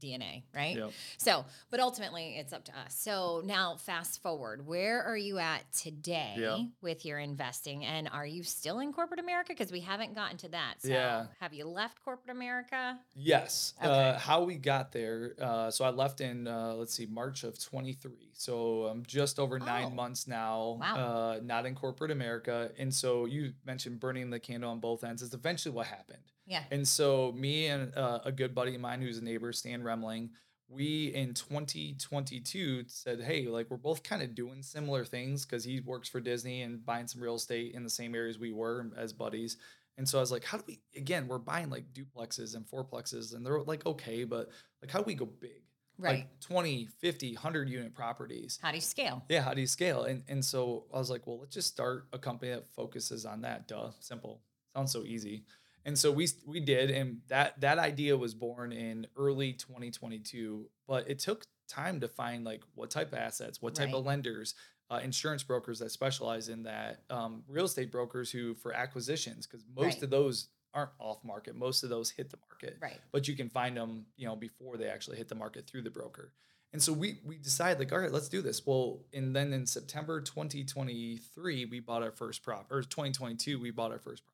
[0.00, 0.76] DNA, right?
[0.76, 0.90] Yep.
[1.18, 2.94] So, but ultimately, it's up to us.
[2.94, 6.64] So now, fast forward, where are you at today Yeah.
[6.82, 9.48] with your investing, and are you still in corporate America?
[9.48, 10.74] Because we haven't gotten to that.
[10.82, 11.26] So, Yeah.
[11.40, 12.98] have you left corporate America?
[13.14, 13.74] Yes.
[13.80, 14.18] Uh, Okay.
[14.20, 15.34] how we got there.
[15.40, 18.30] Uh, so I left in uh, let's see, March of 23.
[18.34, 19.64] So I'm just over Oh.
[19.64, 20.76] nine months now.
[20.80, 20.96] Wow.
[20.96, 22.70] Uh, not in corporate America.
[22.78, 25.22] And so you mentioned burning the candle on both ends.
[25.22, 26.22] Is eventually what happened.
[26.46, 26.64] Yeah.
[26.70, 30.30] And so me and uh, a good buddy of mine who's a neighbor, Stan Remling,
[30.68, 35.80] we in 2022 said, hey, like we're both kind of doing similar things because he
[35.80, 39.12] works for Disney and buying some real estate in the same areas we were as
[39.12, 39.56] buddies.
[39.96, 43.34] And so I was like, how do we, again, we're buying like duplexes and fourplexes
[43.34, 44.50] and they're like, okay, but
[44.82, 45.62] like, how do we go big?
[45.96, 46.20] Right.
[46.20, 48.58] Like 20, 50, 100 unit properties.
[48.60, 49.22] How do you scale?
[49.28, 50.04] Yeah, how do you scale?
[50.04, 53.42] And and so I was like, well, let's just start a company that focuses on
[53.42, 53.68] that.
[53.68, 54.40] Duh, simple.
[54.74, 55.44] Sounds so easy.
[55.84, 60.68] And so we we did, and that that idea was born in early 2022.
[60.86, 63.94] But it took time to find like what type of assets, what type Right.
[63.94, 64.54] of lenders,
[64.90, 69.64] uh, insurance brokers that specialize in that, um, real estate brokers who for acquisitions, because
[69.74, 70.02] most Right.
[70.02, 71.54] of those aren't off market.
[71.54, 73.00] Most of those hit the market Right.
[73.12, 75.90] but you can find them, you know, before they actually hit the market through the
[75.90, 76.32] broker.
[76.72, 78.66] And so we we decided like, all right, let's do this.
[78.66, 83.92] Well, and then in September 2023, we bought our first prop, or 2022, we bought
[83.92, 84.33] our first property.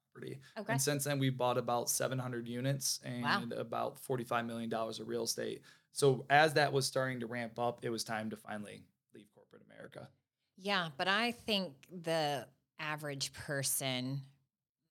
[0.58, 0.72] Okay.
[0.72, 3.44] And since then, we bought about 700 units and Wow.
[3.52, 5.62] about 45 million dollars of real estate.
[5.92, 9.62] So as that was starting to ramp up, it was time to finally leave corporate
[9.70, 10.08] America.
[10.56, 12.46] Yeah, but I think the
[12.78, 14.22] average person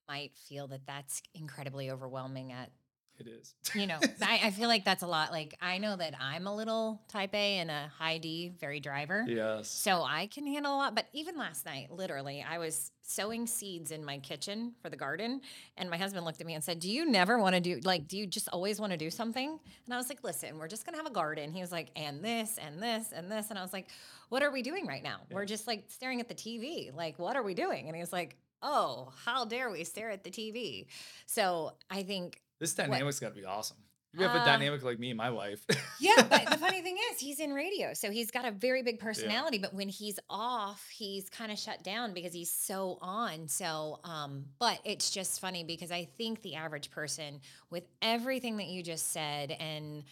[0.08, 2.72] might feel that that's incredibly overwhelming at
[3.20, 3.54] It is.
[3.76, 6.56] you know I, I feel like that's a lot like i know that i'm a
[6.56, 9.26] little type a and a high d very driver.
[9.28, 9.68] Yes.
[9.68, 13.92] so i can handle a lot but even last night literally i was sowing seeds
[13.92, 15.42] in my kitchen for the garden
[15.78, 18.08] and my husband looked at me and said do you never want to do like
[18.08, 19.60] do you just always want to do something?
[19.86, 21.52] And i was like listen we're just gonna have a garden.
[21.52, 23.88] He was like and this and this and this and i was like
[24.30, 25.22] what are we doing right now?
[25.32, 27.88] We're just like staring at the tv like what are we doing?
[27.88, 30.86] And he was like oh how dare we stare at the tv
[31.26, 33.78] so i think This dynamic's got to be awesome.
[34.14, 35.64] You have Uh, a dynamic like me and my wife.
[36.00, 39.00] yeah, but the funny thing is, he's in radio, so he's got a very big
[39.00, 39.60] personality.
[39.60, 43.48] But when he's off, he's kind of shut down because he's so on.
[43.48, 48.66] So, um, but it's just funny because I think the average person, with everything that
[48.68, 50.04] you just said, and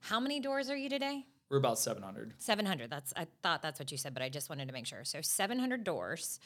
[0.00, 1.24] how many doors are you today?
[1.48, 2.34] We're about 700.
[2.36, 2.90] 700.
[2.90, 5.04] That's I thought that's what you said, but I just wanted to make sure.
[5.04, 6.38] So 700 doors.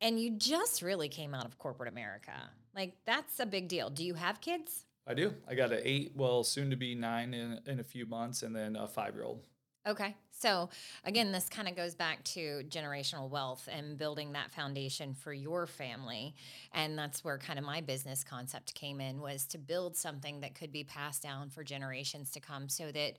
[0.00, 2.32] And you just really came out of corporate America.
[2.78, 3.90] Like that's a big deal.
[3.90, 4.84] Do you have kids?
[5.04, 5.34] I do.
[5.48, 8.54] I got an eight, well, soon to be nine in, in a few months, and
[8.54, 9.42] then a five year old.
[9.84, 10.14] Okay.
[10.30, 10.68] So
[11.04, 15.66] again, this kind of goes back to generational wealth and building that foundation for your
[15.66, 16.36] family.
[16.72, 20.54] And that's where kind of my business concept came in was to build something that
[20.54, 23.14] could be passed down for generations to come so that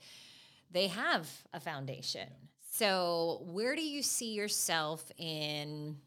[0.72, 2.30] they have a foundation.
[2.72, 5.98] So where do you see yourself in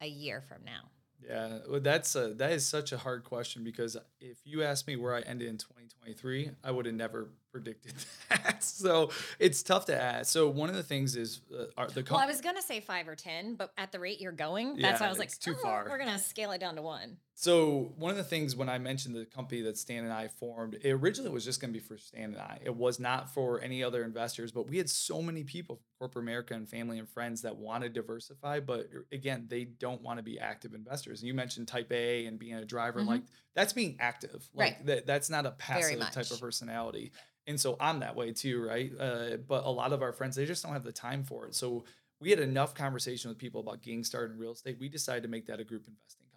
[0.00, 0.90] a year from now?
[1.26, 4.96] Yeah, well, that's a, that is such a hard question because if you asked me
[4.96, 7.94] where I ended in 2023, I would have never predicted
[8.28, 8.62] that.
[8.62, 10.30] So it's tough to ask.
[10.32, 13.08] So one of the things is uh, our, the Well, I was gonna say five
[13.08, 15.62] or ten, but at the rate you're going, that's why I was like, too "Oh,
[15.62, 17.16] far." We're gonna scale it down to one.
[17.34, 20.74] So one of the things when I mentioned the company that Stan and I formed,
[20.74, 22.58] it originally was just going to be for Stan and I.
[22.62, 26.22] It was not for any other investors, but we had so many people from corporate
[26.24, 30.18] America and family and friends that want to diversify, but uh, again, they don't want
[30.18, 31.20] to be active investors.
[31.22, 33.06] And you mentioned type A and being a driver, Mhm.
[33.06, 33.22] like
[33.54, 34.46] that's being active.
[34.52, 34.86] Like Right.
[34.86, 37.12] that, that's not a passive type of personality.
[37.46, 38.92] And so I'm that way too, right?
[38.98, 41.54] Uh, but a lot of our friends, they just don't have the time for it.
[41.54, 41.84] So
[42.20, 44.76] we had enough conversation with people about getting started in real estate.
[44.78, 46.36] We decided to make that a group investing company.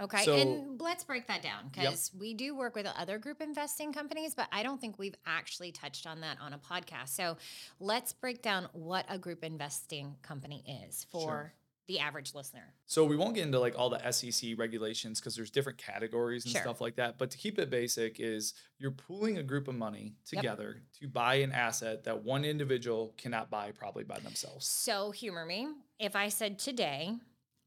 [0.00, 0.24] Okay.
[0.24, 1.72] So- and let's break that down Yep.
[1.74, 5.70] because we do work with other group investing companies, but I don't think we've actually
[5.70, 7.08] touched on that on a podcast.
[7.08, 7.36] So
[7.78, 11.52] let's break down what a group investing company is for Sure.
[11.88, 12.74] The average listener.
[12.86, 16.52] So we won't get into like all the SEC regulations because there's different categories and
[16.52, 16.60] Sure.
[16.60, 17.16] stuff like that.
[17.18, 21.36] But to keep it basic is you're pooling a group of money together to buy
[21.36, 24.66] an asset that one individual cannot buy probably by themselves.
[24.68, 25.68] So humor me.
[25.98, 27.14] If I said today,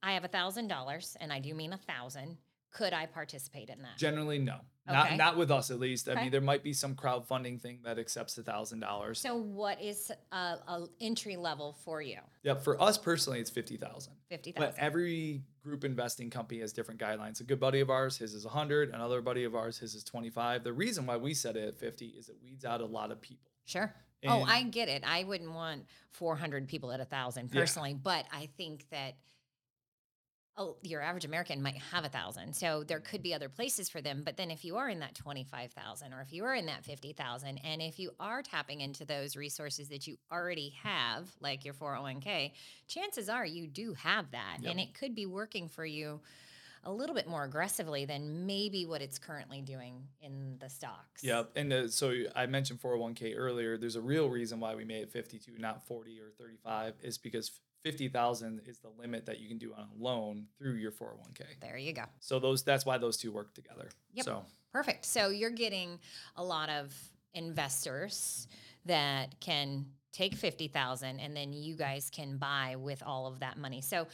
[0.03, 2.37] I have a thousand dollars, and I do mean a thousand,
[2.71, 3.97] could I participate in that?
[3.97, 4.59] Generally, no.
[4.89, 4.97] Okay.
[4.97, 6.09] Not not with us at least.
[6.09, 9.19] I mean, there might be some crowdfunding thing that accepts a thousand dollars.
[9.19, 12.17] So what is uh, a, a entry level for you?
[12.43, 12.63] Yep.
[12.63, 14.13] For us personally, it's fifty thousand.
[14.27, 17.39] Fifty But every group investing company has different guidelines.
[17.41, 18.89] A good buddy of ours, his is 100.
[18.89, 20.63] Another buddy of ours, his is 25.
[20.63, 23.21] The reason why we set it at 50 is it weeds out a lot of
[23.21, 23.51] people.
[23.65, 23.93] Sure.
[24.27, 25.03] oh, I get it.
[25.05, 27.59] I wouldn't want 400 people at a thousand Yeah.
[27.59, 29.13] personally, but I think that
[30.57, 32.55] oh, your average American might have a thousand.
[32.55, 34.21] So there could be other places for them.
[34.23, 37.59] But then if you are in that 25,000 or if you are in that 50,000,
[37.63, 42.51] and if you are tapping into those resources that you already have, like your 401k,
[42.87, 44.57] chances are you do have that.
[44.61, 44.71] Yep.
[44.71, 46.19] And it could be working for you
[46.83, 51.23] a little bit more aggressively than maybe what it's currently doing in the stocks.
[51.23, 51.51] Yep.
[51.55, 53.77] And uh, so I mentioned 401k earlier.
[53.77, 57.51] There's a real reason why we made it 52, not 40 or 35, is because
[57.83, 61.43] 50,000 is the limit that you can do on a loan through your 401k.
[61.59, 62.03] There you go.
[62.19, 63.89] So those that's why those two work together.
[64.13, 64.25] Yep.
[64.25, 65.05] So Perfect.
[65.05, 65.99] So you're getting
[66.37, 66.93] a lot of
[67.33, 68.47] investors
[68.85, 73.81] that can take 50,000 and then you guys can buy with all of that money.
[73.81, 74.07] So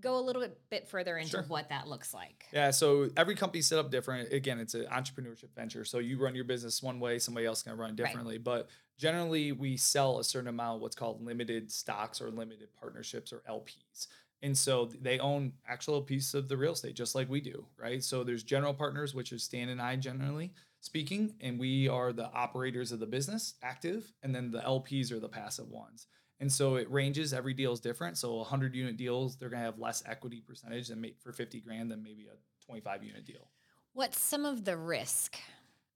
[0.00, 1.42] go a little bit, bit further into Sure.
[1.44, 2.44] what that looks like.
[2.52, 4.32] Yeah, so every company's set up different.
[4.32, 5.84] Again, it's an entrepreneurship venture.
[5.84, 8.38] So you run your business one way, somebody else can run differently.
[8.38, 13.32] But generally, we sell a certain amount of what's called limited stocks or limited partnerships
[13.32, 14.08] or LPs.
[14.42, 18.02] And so they own actual piece of the real estate, just like we do, right?
[18.02, 22.30] So there's general partners, which is Stan and I generally speaking, and we are the
[22.32, 26.08] operators of the business, active, and then the LPs are the passive ones.
[26.40, 27.32] And so it ranges.
[27.32, 28.18] Every deal is different.
[28.18, 32.02] So 100 unit deals, they're gonna have less equity percentage than for 50 grand than
[32.02, 33.48] maybe a 25 unit deal.
[33.92, 35.36] What's some of the risk?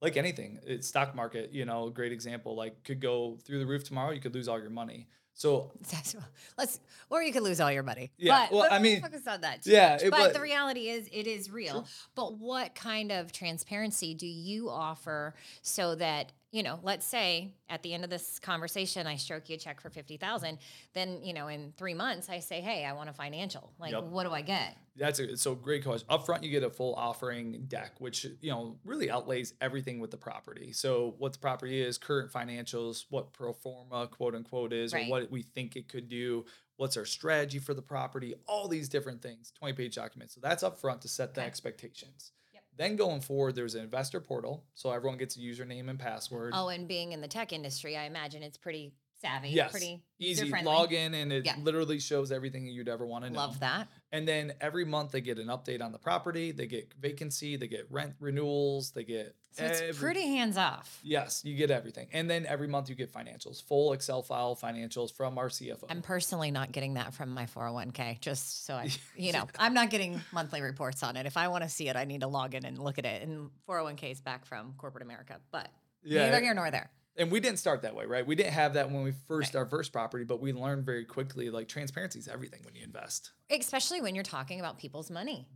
[0.01, 1.51] Like anything, it's stock market.
[1.53, 2.55] You know, great example.
[2.55, 4.11] Like could go through the roof tomorrow.
[4.11, 5.07] You could lose all your money.
[5.33, 5.71] So
[6.57, 6.79] Let's,
[7.11, 8.11] or you could lose all your money.
[8.17, 9.61] Yeah, But, well, but I mean, focus on that.
[9.61, 11.85] Too yeah, it- but, but- the reality is, it is real.
[12.15, 16.79] But what kind of transparency do you offer so that you know?
[16.83, 20.17] Let's say at the end of this conversation, I stroke you a check for fifty
[20.17, 20.59] thousand.
[20.93, 23.71] Then you know, in three months, I say, "Hey, I want a financial.
[23.79, 24.03] Like, Yep.
[24.05, 26.07] what do I get?" That's a so great question.
[26.09, 30.11] Up front, you get a full offering deck, which you know really outlays everything with
[30.11, 30.71] the property.
[30.71, 35.07] So what the property is, current financials, what pro forma quote unquote is, Right.
[35.07, 36.45] or what we think it could do.
[36.77, 38.35] What's our strategy for the property?
[38.47, 39.51] All these different things.
[39.51, 40.31] Twenty page document.
[40.31, 41.47] So that's up front to set the Okay.
[41.47, 42.31] expectations.
[42.77, 46.53] Then going forward, there's an investor portal, so everyone gets a username and password.
[46.55, 50.51] Oh, and being in the tech industry, I imagine it's pretty savvy, yes, pretty easy.
[50.63, 51.55] Log in, and it Yeah.
[51.59, 53.39] literally shows everything you'd ever want to know.
[53.39, 53.87] Love that.
[54.11, 57.67] And then every month they get an update on the property, they get vacancy, they
[57.67, 60.99] get rent renewals, they get So it's every- pretty hands off.
[61.03, 62.07] Yes, you get everything.
[62.13, 65.87] And then every month you get financials, full Excel file financials from our CFO.
[65.89, 69.89] I'm personally not getting that from my 401k, just so I, you know, I'm not
[69.89, 71.25] getting monthly reports on it.
[71.25, 73.23] If I want to see it, I need to log in and look at it.
[73.23, 75.69] And 401k is back from corporate America, but
[76.03, 76.27] Yeah.
[76.27, 76.91] neither here nor there.
[77.17, 78.25] And we didn't start that way, right?
[78.25, 81.49] We didn't have that when we first our first property, but we learned very quickly
[81.49, 83.31] like transparency is everything when you invest.
[83.49, 85.47] Especially when you're talking about people's money.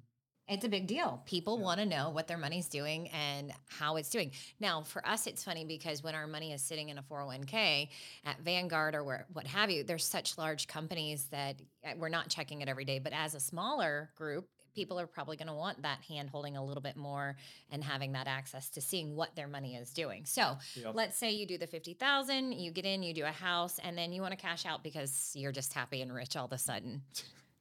[0.47, 1.21] It's a big deal.
[1.25, 4.31] People want to know what their money's doing and how it's doing.
[4.59, 7.87] Now, for us, it's funny because when our money is sitting in a 401k
[8.25, 12.27] at Vanguard or where, what have you, there's such large companies that uh, we're not
[12.27, 12.99] checking it every day.
[12.99, 16.63] But as a smaller group, people are probably going to want that hand holding a
[16.63, 17.35] little bit more
[17.71, 20.25] and having that access to seeing what their money is doing.
[20.25, 20.95] So Yep.
[20.95, 24.11] let's say you do the 50,000, you get in, you do a house, and then
[24.11, 27.01] you want to cash out because you're just happy and rich all of a sudden.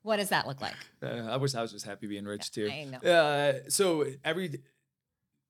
[0.03, 0.77] What does that look like?
[1.03, 2.71] Uh, I wish I was just happy being rich too.
[2.73, 2.99] I know.
[3.07, 4.63] Uh, so every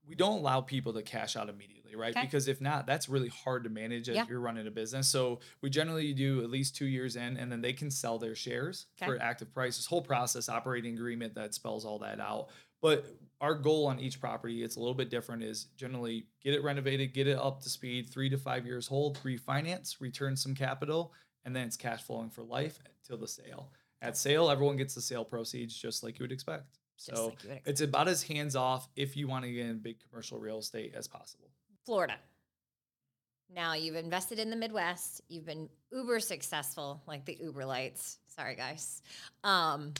[0.09, 2.11] we don't allow people to cash out immediately, right?
[2.17, 2.25] Okay.
[2.25, 4.27] Because if not, that's really hard to manage as Yeah.
[4.29, 5.09] you're running a business.
[5.09, 8.35] So we generally do at least two years in, and then they can sell their
[8.35, 9.07] shares Okay.
[9.13, 9.77] for active price.
[9.77, 12.49] This whole process, operating agreement that spells all that out.
[12.83, 13.05] But
[13.41, 17.13] our goal on each property, it's a little bit different, is generally get it renovated,
[17.13, 21.13] get it up to speed, three to five years hold, refinance, return some capital,
[21.45, 23.71] and then it's cash flowing for life till the sale.
[24.03, 26.79] At sale, everyone gets the sale proceeds just like you would expect.
[26.97, 27.69] So like you would expect.
[27.69, 30.95] it's about as hands off if you want to get in big commercial real estate
[30.95, 31.50] as possible.
[31.85, 32.17] Florida.
[33.55, 35.23] Now you've invested in the Midwest.
[35.29, 38.19] You've been uber successful, like the Yooperlites.
[38.29, 39.03] Sorry, guys.
[39.43, 39.95] Um,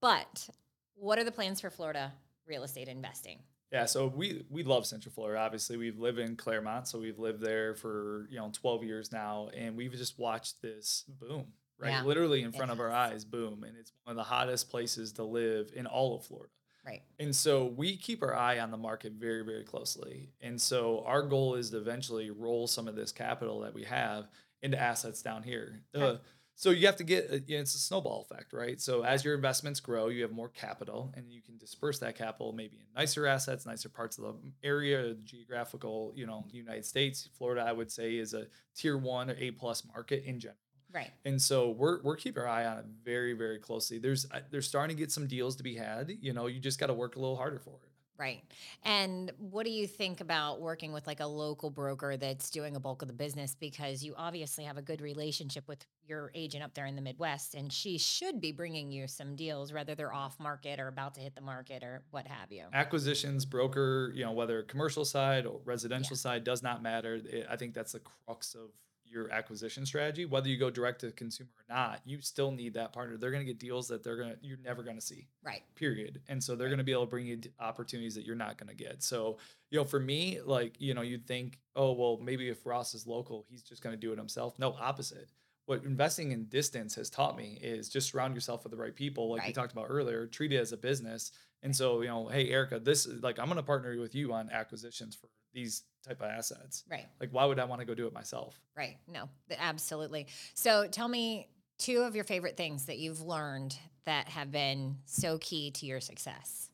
[0.00, 0.48] but
[0.94, 2.12] what are the plans for Florida
[2.46, 3.38] real estate investing?
[3.72, 5.40] Yeah, so we we love Central Florida.
[5.40, 9.48] Obviously, we've lived in Clermont, so we've lived there for you know 12 years now,
[9.56, 11.46] and we've just watched this boom,
[11.78, 11.90] right?
[11.90, 14.70] Yeah, Literally in front it of our eyes, boom, and it's one of the hottest
[14.70, 16.52] places to live in all of Florida.
[16.84, 17.02] Right.
[17.18, 20.30] And so we keep our eye on the market very, very closely.
[20.40, 24.28] And so our goal is to eventually roll some of this capital that we have
[24.62, 25.82] into assets down here.
[25.94, 26.04] Okay.
[26.04, 26.16] Uh,
[26.54, 28.78] so you have to get, uh, you know, it's a snowball effect, right?
[28.78, 32.52] So as your investments grow, you have more capital and you can disperse that capital
[32.52, 37.30] maybe in nicer assets, nicer parts of the area, the geographical, you know, United States.
[37.38, 40.58] Florida, I would say, is a tier one or A plus market in general.
[40.92, 41.10] Right.
[41.24, 43.98] And so we're we're keeping our eye on it very very closely.
[43.98, 46.12] There's uh, they're starting to get some deals to be had.
[46.20, 47.90] You know, you just got to work a little harder for it.
[48.20, 48.42] Right.
[48.82, 52.80] And what do you think about working with like a local broker that's doing a
[52.80, 53.56] bulk of the business?
[53.58, 57.54] Because you obviously have a good relationship with your agent up there in the Midwest,
[57.54, 61.22] and she should be bringing you some deals, whether they're off market or about to
[61.22, 62.64] hit the market or what have you.
[62.74, 67.22] Acquisitions, broker, you know, whether commercial side or residential side does not matter.
[67.48, 68.68] I think that's the crux of
[69.10, 70.24] your acquisition strategy.
[70.24, 73.16] Whether you go direct to consumer or not, you still need that partner.
[73.16, 75.26] They're going to get deals that they're going to you're never going to see.
[75.44, 75.62] Right.
[75.74, 76.20] period.
[76.28, 78.68] And so they're going to be able to bring you opportunities that you're not going
[78.68, 79.02] to get.
[79.02, 79.38] So,
[79.70, 83.06] you know, for me, like, you know, you'd think, oh, well, maybe if Ross is
[83.06, 84.58] local, he's just going to do it himself.
[84.58, 85.30] No, opposite.
[85.66, 89.30] What investing in distance has taught me is just surround yourself with the right people,
[89.30, 91.30] like we talked about earlier, treat it as a business.
[91.62, 94.32] And so, you know, hey, Erica, this is like, I'm going to partner with you
[94.32, 96.84] on acquisitions for these type of assets.
[96.90, 97.06] Right.
[97.20, 98.60] Like, why would I want to go do it myself?
[98.76, 98.96] Right.
[99.06, 100.26] No, absolutely.
[100.54, 105.38] So tell me two of your favorite things that you've learned that have been so
[105.38, 106.70] key to your success.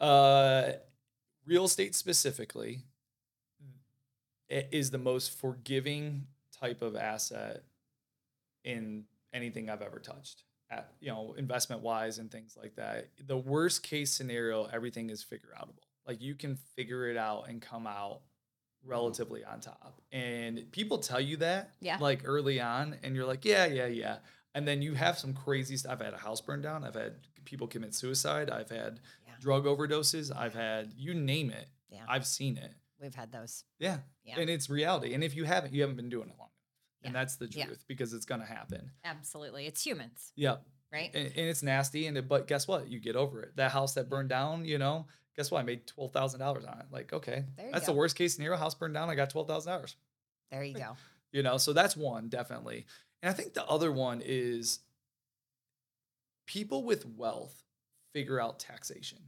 [0.00, 0.72] Uh,
[1.44, 2.82] real estate specifically
[4.48, 6.26] is the most forgiving
[6.58, 7.64] type of asset
[8.64, 10.44] in anything I've ever touched.
[10.70, 13.08] At you know, investment wise and things like that.
[13.26, 15.87] The worst case scenario, everything is figure outable.
[16.08, 18.90] Like you can figure it out and come out mm-hmm.
[18.90, 20.00] relatively on top.
[20.10, 21.98] And people tell you that Yeah.
[22.00, 24.18] like early on, and you're like, yeah, yeah, yeah.
[24.54, 25.92] And then you have some crazy stuff.
[25.92, 26.82] I've had a house burned down.
[26.82, 28.50] I've had people commit suicide.
[28.50, 29.34] I've had Yeah.
[29.38, 30.34] drug overdoses.
[30.34, 31.68] I've had you name it.
[31.90, 32.04] Yeah.
[32.08, 32.72] I've seen it.
[33.00, 33.64] We've had those.
[33.78, 33.98] Yeah.
[34.24, 34.40] Yeah.
[34.40, 35.14] And it's reality.
[35.14, 37.04] And if you haven't, you haven't been doing it long enough.
[37.04, 37.66] And that's the Yeah.
[37.66, 38.90] truth because it's gonna happen.
[39.04, 39.66] Absolutely.
[39.66, 40.66] It's humans, Yep.
[40.92, 41.10] right?
[41.14, 42.06] And, and it's nasty.
[42.06, 42.88] And it, but guess what?
[42.88, 43.54] You get over it.
[43.56, 45.06] That house that burned down, you know,
[45.38, 45.60] guess what?
[45.60, 46.86] I made twelve thousand dollars on it.
[46.90, 47.92] Like, okay, that's go.
[47.92, 48.58] the worst case scenario.
[48.58, 49.08] House burned down.
[49.08, 49.96] I got twelve thousand dollars.
[50.50, 50.96] There you go.
[51.32, 52.84] You know, so that's one definitely.
[53.22, 54.80] And I think the other one is
[56.46, 57.62] people with wealth
[58.12, 59.18] figure out taxation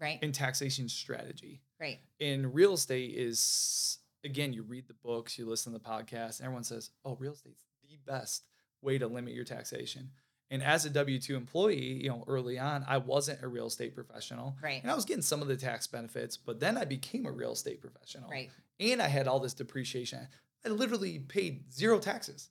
[0.00, 0.18] Right.
[0.22, 1.60] and taxation strategy.
[1.80, 1.98] Right.
[2.18, 6.46] in real estate is again you read the books you listen to the podcast and
[6.46, 8.44] everyone says oh real estate's the best
[8.82, 10.10] way to limit your taxation
[10.50, 14.56] and as a w2 employee you know early on i wasn't a real estate professional
[14.62, 14.82] Right.
[14.82, 17.52] and i was getting some of the tax benefits but then i became a real
[17.52, 18.50] estate professional Right.
[18.78, 20.26] and i had all this depreciation
[20.64, 22.48] i literally paid zero taxes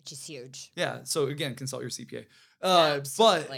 [0.00, 0.70] Which is huge.
[0.76, 1.00] yeah.
[1.04, 2.24] So again, consult your CPA.
[2.62, 3.50] Uh, but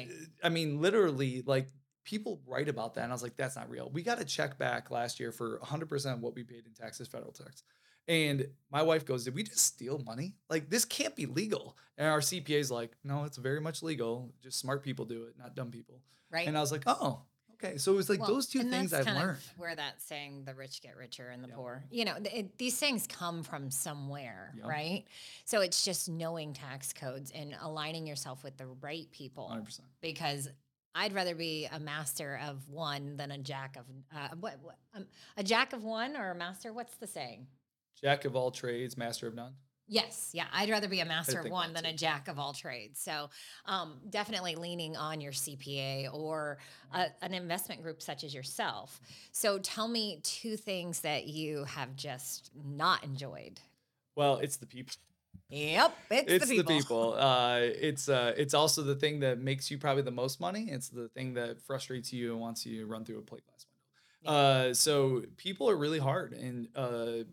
[0.42, 1.68] I mean, literally, like
[2.04, 3.88] people write about that, and I was like, that's not real.
[3.92, 7.06] We got a check back last year for 100% of what we paid in taxes,
[7.09, 7.62] federal tax.
[8.11, 10.35] And my wife goes, Did we just steal money?
[10.49, 11.77] Like, this can't be legal.
[11.96, 14.33] And our CPA is like, No, it's very much legal.
[14.42, 16.03] Just smart people do it, not dumb people.
[16.29, 16.49] Right.
[16.49, 17.23] And I was like, Oh,
[17.55, 17.77] okay.
[17.79, 19.38] So it was like Well, those two things I've learned.
[19.57, 21.55] Where that saying, the rich get richer and the Yeah.
[21.55, 24.66] poor, you know, it, these things come from somewhere, Yeah.
[24.66, 25.05] right?
[25.44, 29.83] So it's just knowing tax codes and aligning yourself with the right people 100%.
[30.01, 30.49] because
[30.96, 35.07] I'd rather be a master of one than a jack of uh, what, what um,
[35.37, 36.73] a jack of one or a master.
[36.73, 37.46] What's the saying?
[38.00, 39.55] Jack of all trades, master of none.
[39.92, 43.00] Yes, yeah, I'd rather be a master of one than a jack of all trades.
[43.00, 43.29] So,
[43.66, 46.59] um, definitely leaning on your CPA or
[46.94, 49.00] a, an investment group such as yourself.
[49.33, 53.59] So, tell me two things that you have just not enjoyed.
[54.14, 54.94] Well, it's the people.
[55.48, 56.79] Yep, it's, it's the people.
[56.79, 60.68] people Uh, it's uh, it's also the thing that makes you probably the most money.
[60.70, 63.66] It's the thing that frustrates you and wants you to run through a plate glass
[64.22, 64.38] window.
[64.38, 67.24] Uh, so people are really hard, and uh,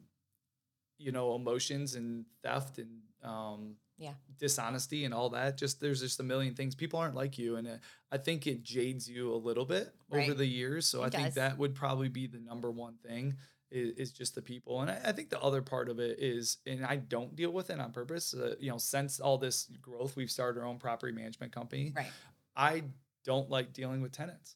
[0.98, 4.14] you know, emotions and theft and um, Yeah.
[4.38, 5.58] dishonesty and all that.
[5.58, 6.76] Just there's just a million things.
[6.76, 7.78] People aren't like you, and uh,
[8.12, 10.88] I think it jades you a little bit over the years.
[10.88, 13.36] So I It think that would probably be the number one thing
[13.72, 14.82] is, is just the people.
[14.82, 17.70] And I, I think the other part of it is, and I don't deal with
[17.70, 18.34] it on purpose.
[18.34, 21.94] Uh, you know, since all this growth, we've started our own property management company.
[21.96, 22.12] Right.
[22.56, 22.84] I
[23.26, 24.56] don't like dealing with tenants.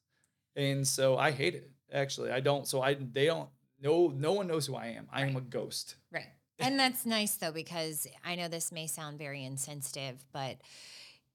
[0.55, 1.69] And so I hate it.
[1.93, 2.65] Actually, I don't.
[2.67, 3.49] So I they don't
[3.81, 5.07] no no one knows who I am.
[5.11, 5.29] I right.
[5.29, 5.95] am a ghost.
[6.11, 6.27] Right.
[6.59, 10.57] And that's nice though because I know this may sound very insensitive, but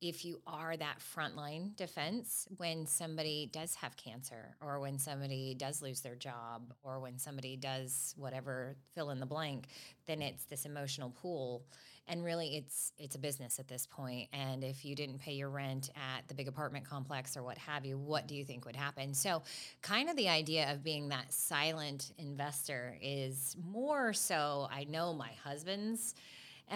[0.01, 5.81] if you are that frontline defense when somebody does have cancer or when somebody does
[5.81, 9.69] lose their job or when somebody does whatever fill in the blank
[10.07, 11.65] then it's this emotional pool
[12.09, 15.49] and really it's it's a business at this point and if you didn't pay your
[15.49, 18.77] rent at the big apartment complex or what have you what do you think would
[18.77, 19.15] happen?
[19.15, 19.43] So
[19.83, 25.31] kind of the idea of being that silent investor is more so i know my
[25.43, 26.15] husband's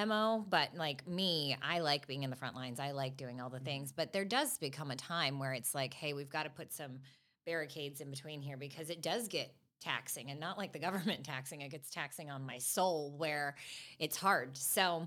[0.07, 2.81] mo but like me i like being in the front lines.
[2.81, 3.67] I like doing all the mm-hmm.
[3.67, 3.93] things.
[3.93, 6.99] But there does become a time where it's like hey we've got to put some
[7.47, 11.63] barricades in between here because it does get taxing and not like the government taxing
[11.63, 13.55] it gets taxing on my soul where
[13.99, 15.07] it's hard so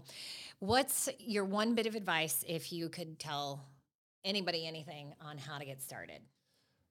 [0.60, 3.64] what's your one bit of advice if you could tell
[4.26, 6.20] anybody anything on how to get started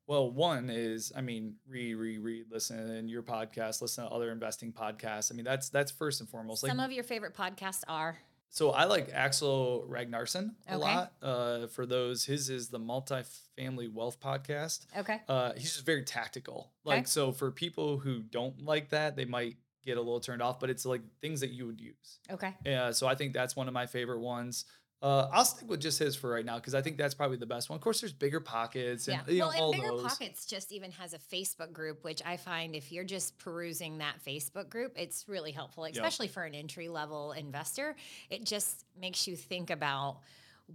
[0.08, 4.32] well, one is, I mean, read, read, read, listen to your podcast, listen to other
[4.32, 5.32] investing podcasts.
[5.32, 6.62] I mean, that's that's first and foremost.
[6.62, 8.18] Some like, of your favorite podcasts are.
[8.52, 10.76] So I like Axel Ragnarsson a okay.
[10.76, 11.12] lot.
[11.22, 14.84] Uh, for those, his is the multifamily wealth podcast.
[14.94, 15.22] Okay.
[15.26, 16.70] Uh, he's just very tactical.
[16.84, 17.06] Like okay.
[17.06, 20.60] so, for people who don't like that, they might get a little turned off.
[20.60, 22.18] But it's like things that you would use.
[22.30, 22.52] Okay.
[22.66, 22.90] Yeah.
[22.90, 24.66] So I think that's one of my favorite ones.
[25.02, 27.46] Uh, I'll stick with just his for right now because I think that's probably the
[27.46, 27.76] best one.
[27.76, 29.32] Of course, there's BiggerPockets and yeah.
[29.32, 30.02] you know, well, all and bigger those.
[30.02, 34.24] pockets just even has a Facebook group, which I find if you're just perusing that
[34.24, 36.34] Facebook group, it's really helpful, especially yep.
[36.34, 37.96] for an entry level investor.
[38.30, 40.18] It just makes you think about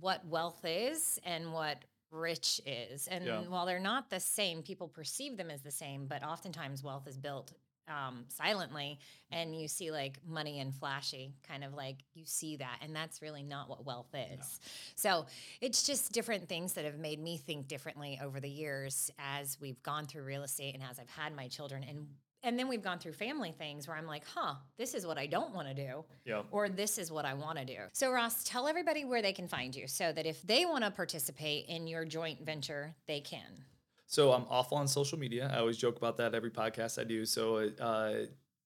[0.01, 3.07] what wealth is and what rich is.
[3.07, 3.41] And yeah.
[3.47, 7.17] while they're not the same, people perceive them as the same, but oftentimes wealth is
[7.17, 7.53] built
[7.88, 8.99] um, silently
[9.31, 13.21] and you see like money and flashy kind of like you see that and that's
[13.21, 14.45] really not what wealth is no.
[14.95, 15.25] so
[15.61, 19.81] it's just different things that have made me think differently over the years as we've
[19.83, 22.07] gone through real estate and as i've had my children and
[22.43, 25.25] and then we've gone through family things where I'm like, huh, this is what I
[25.25, 26.05] don't want to do.
[26.23, 26.43] Yeah.
[26.51, 27.77] Or this is what I want to do.
[27.93, 30.91] So, Ross, tell everybody where they can find you so that if they want to
[30.91, 33.65] participate in your joint venture, they can.
[34.08, 35.51] So I'm awful on social media.
[35.53, 37.26] I always joke about that every podcast I do.
[37.26, 38.14] So uh,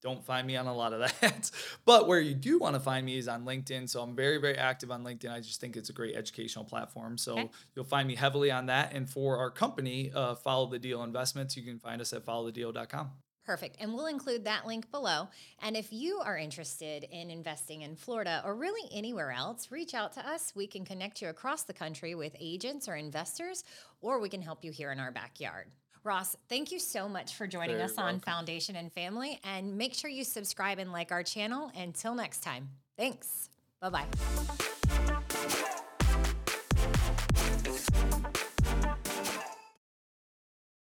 [0.02, 1.52] don't find me on a lot of that.
[1.84, 3.90] but where you do want to find me is on LinkedIn.
[3.90, 5.32] So I'm very, very active on LinkedIn.
[5.32, 7.18] I just think it's a great educational platform.
[7.18, 7.50] So okay.
[7.76, 8.94] you'll find me heavily on that.
[8.94, 13.12] And for our company, uh, Follow the Deal Investments, you can find us at followthedeal.com.
[13.52, 13.76] Perfect.
[13.82, 15.28] And we'll include that link below.
[15.62, 20.14] And if you are interested in investing in Florida or really anywhere else, reach out
[20.14, 20.54] to us.
[20.56, 23.66] We can connect you across the country with agents or investors,
[24.00, 25.66] or we can help you here in our backyard.
[26.06, 28.16] Ross, thank you so much for joining Very us welcome.
[28.16, 29.38] on Foundation and Family.
[29.44, 31.74] And make sure you subscribe and like our channel.
[31.76, 33.50] Until next time, thanks.
[33.82, 35.18] Bye bye.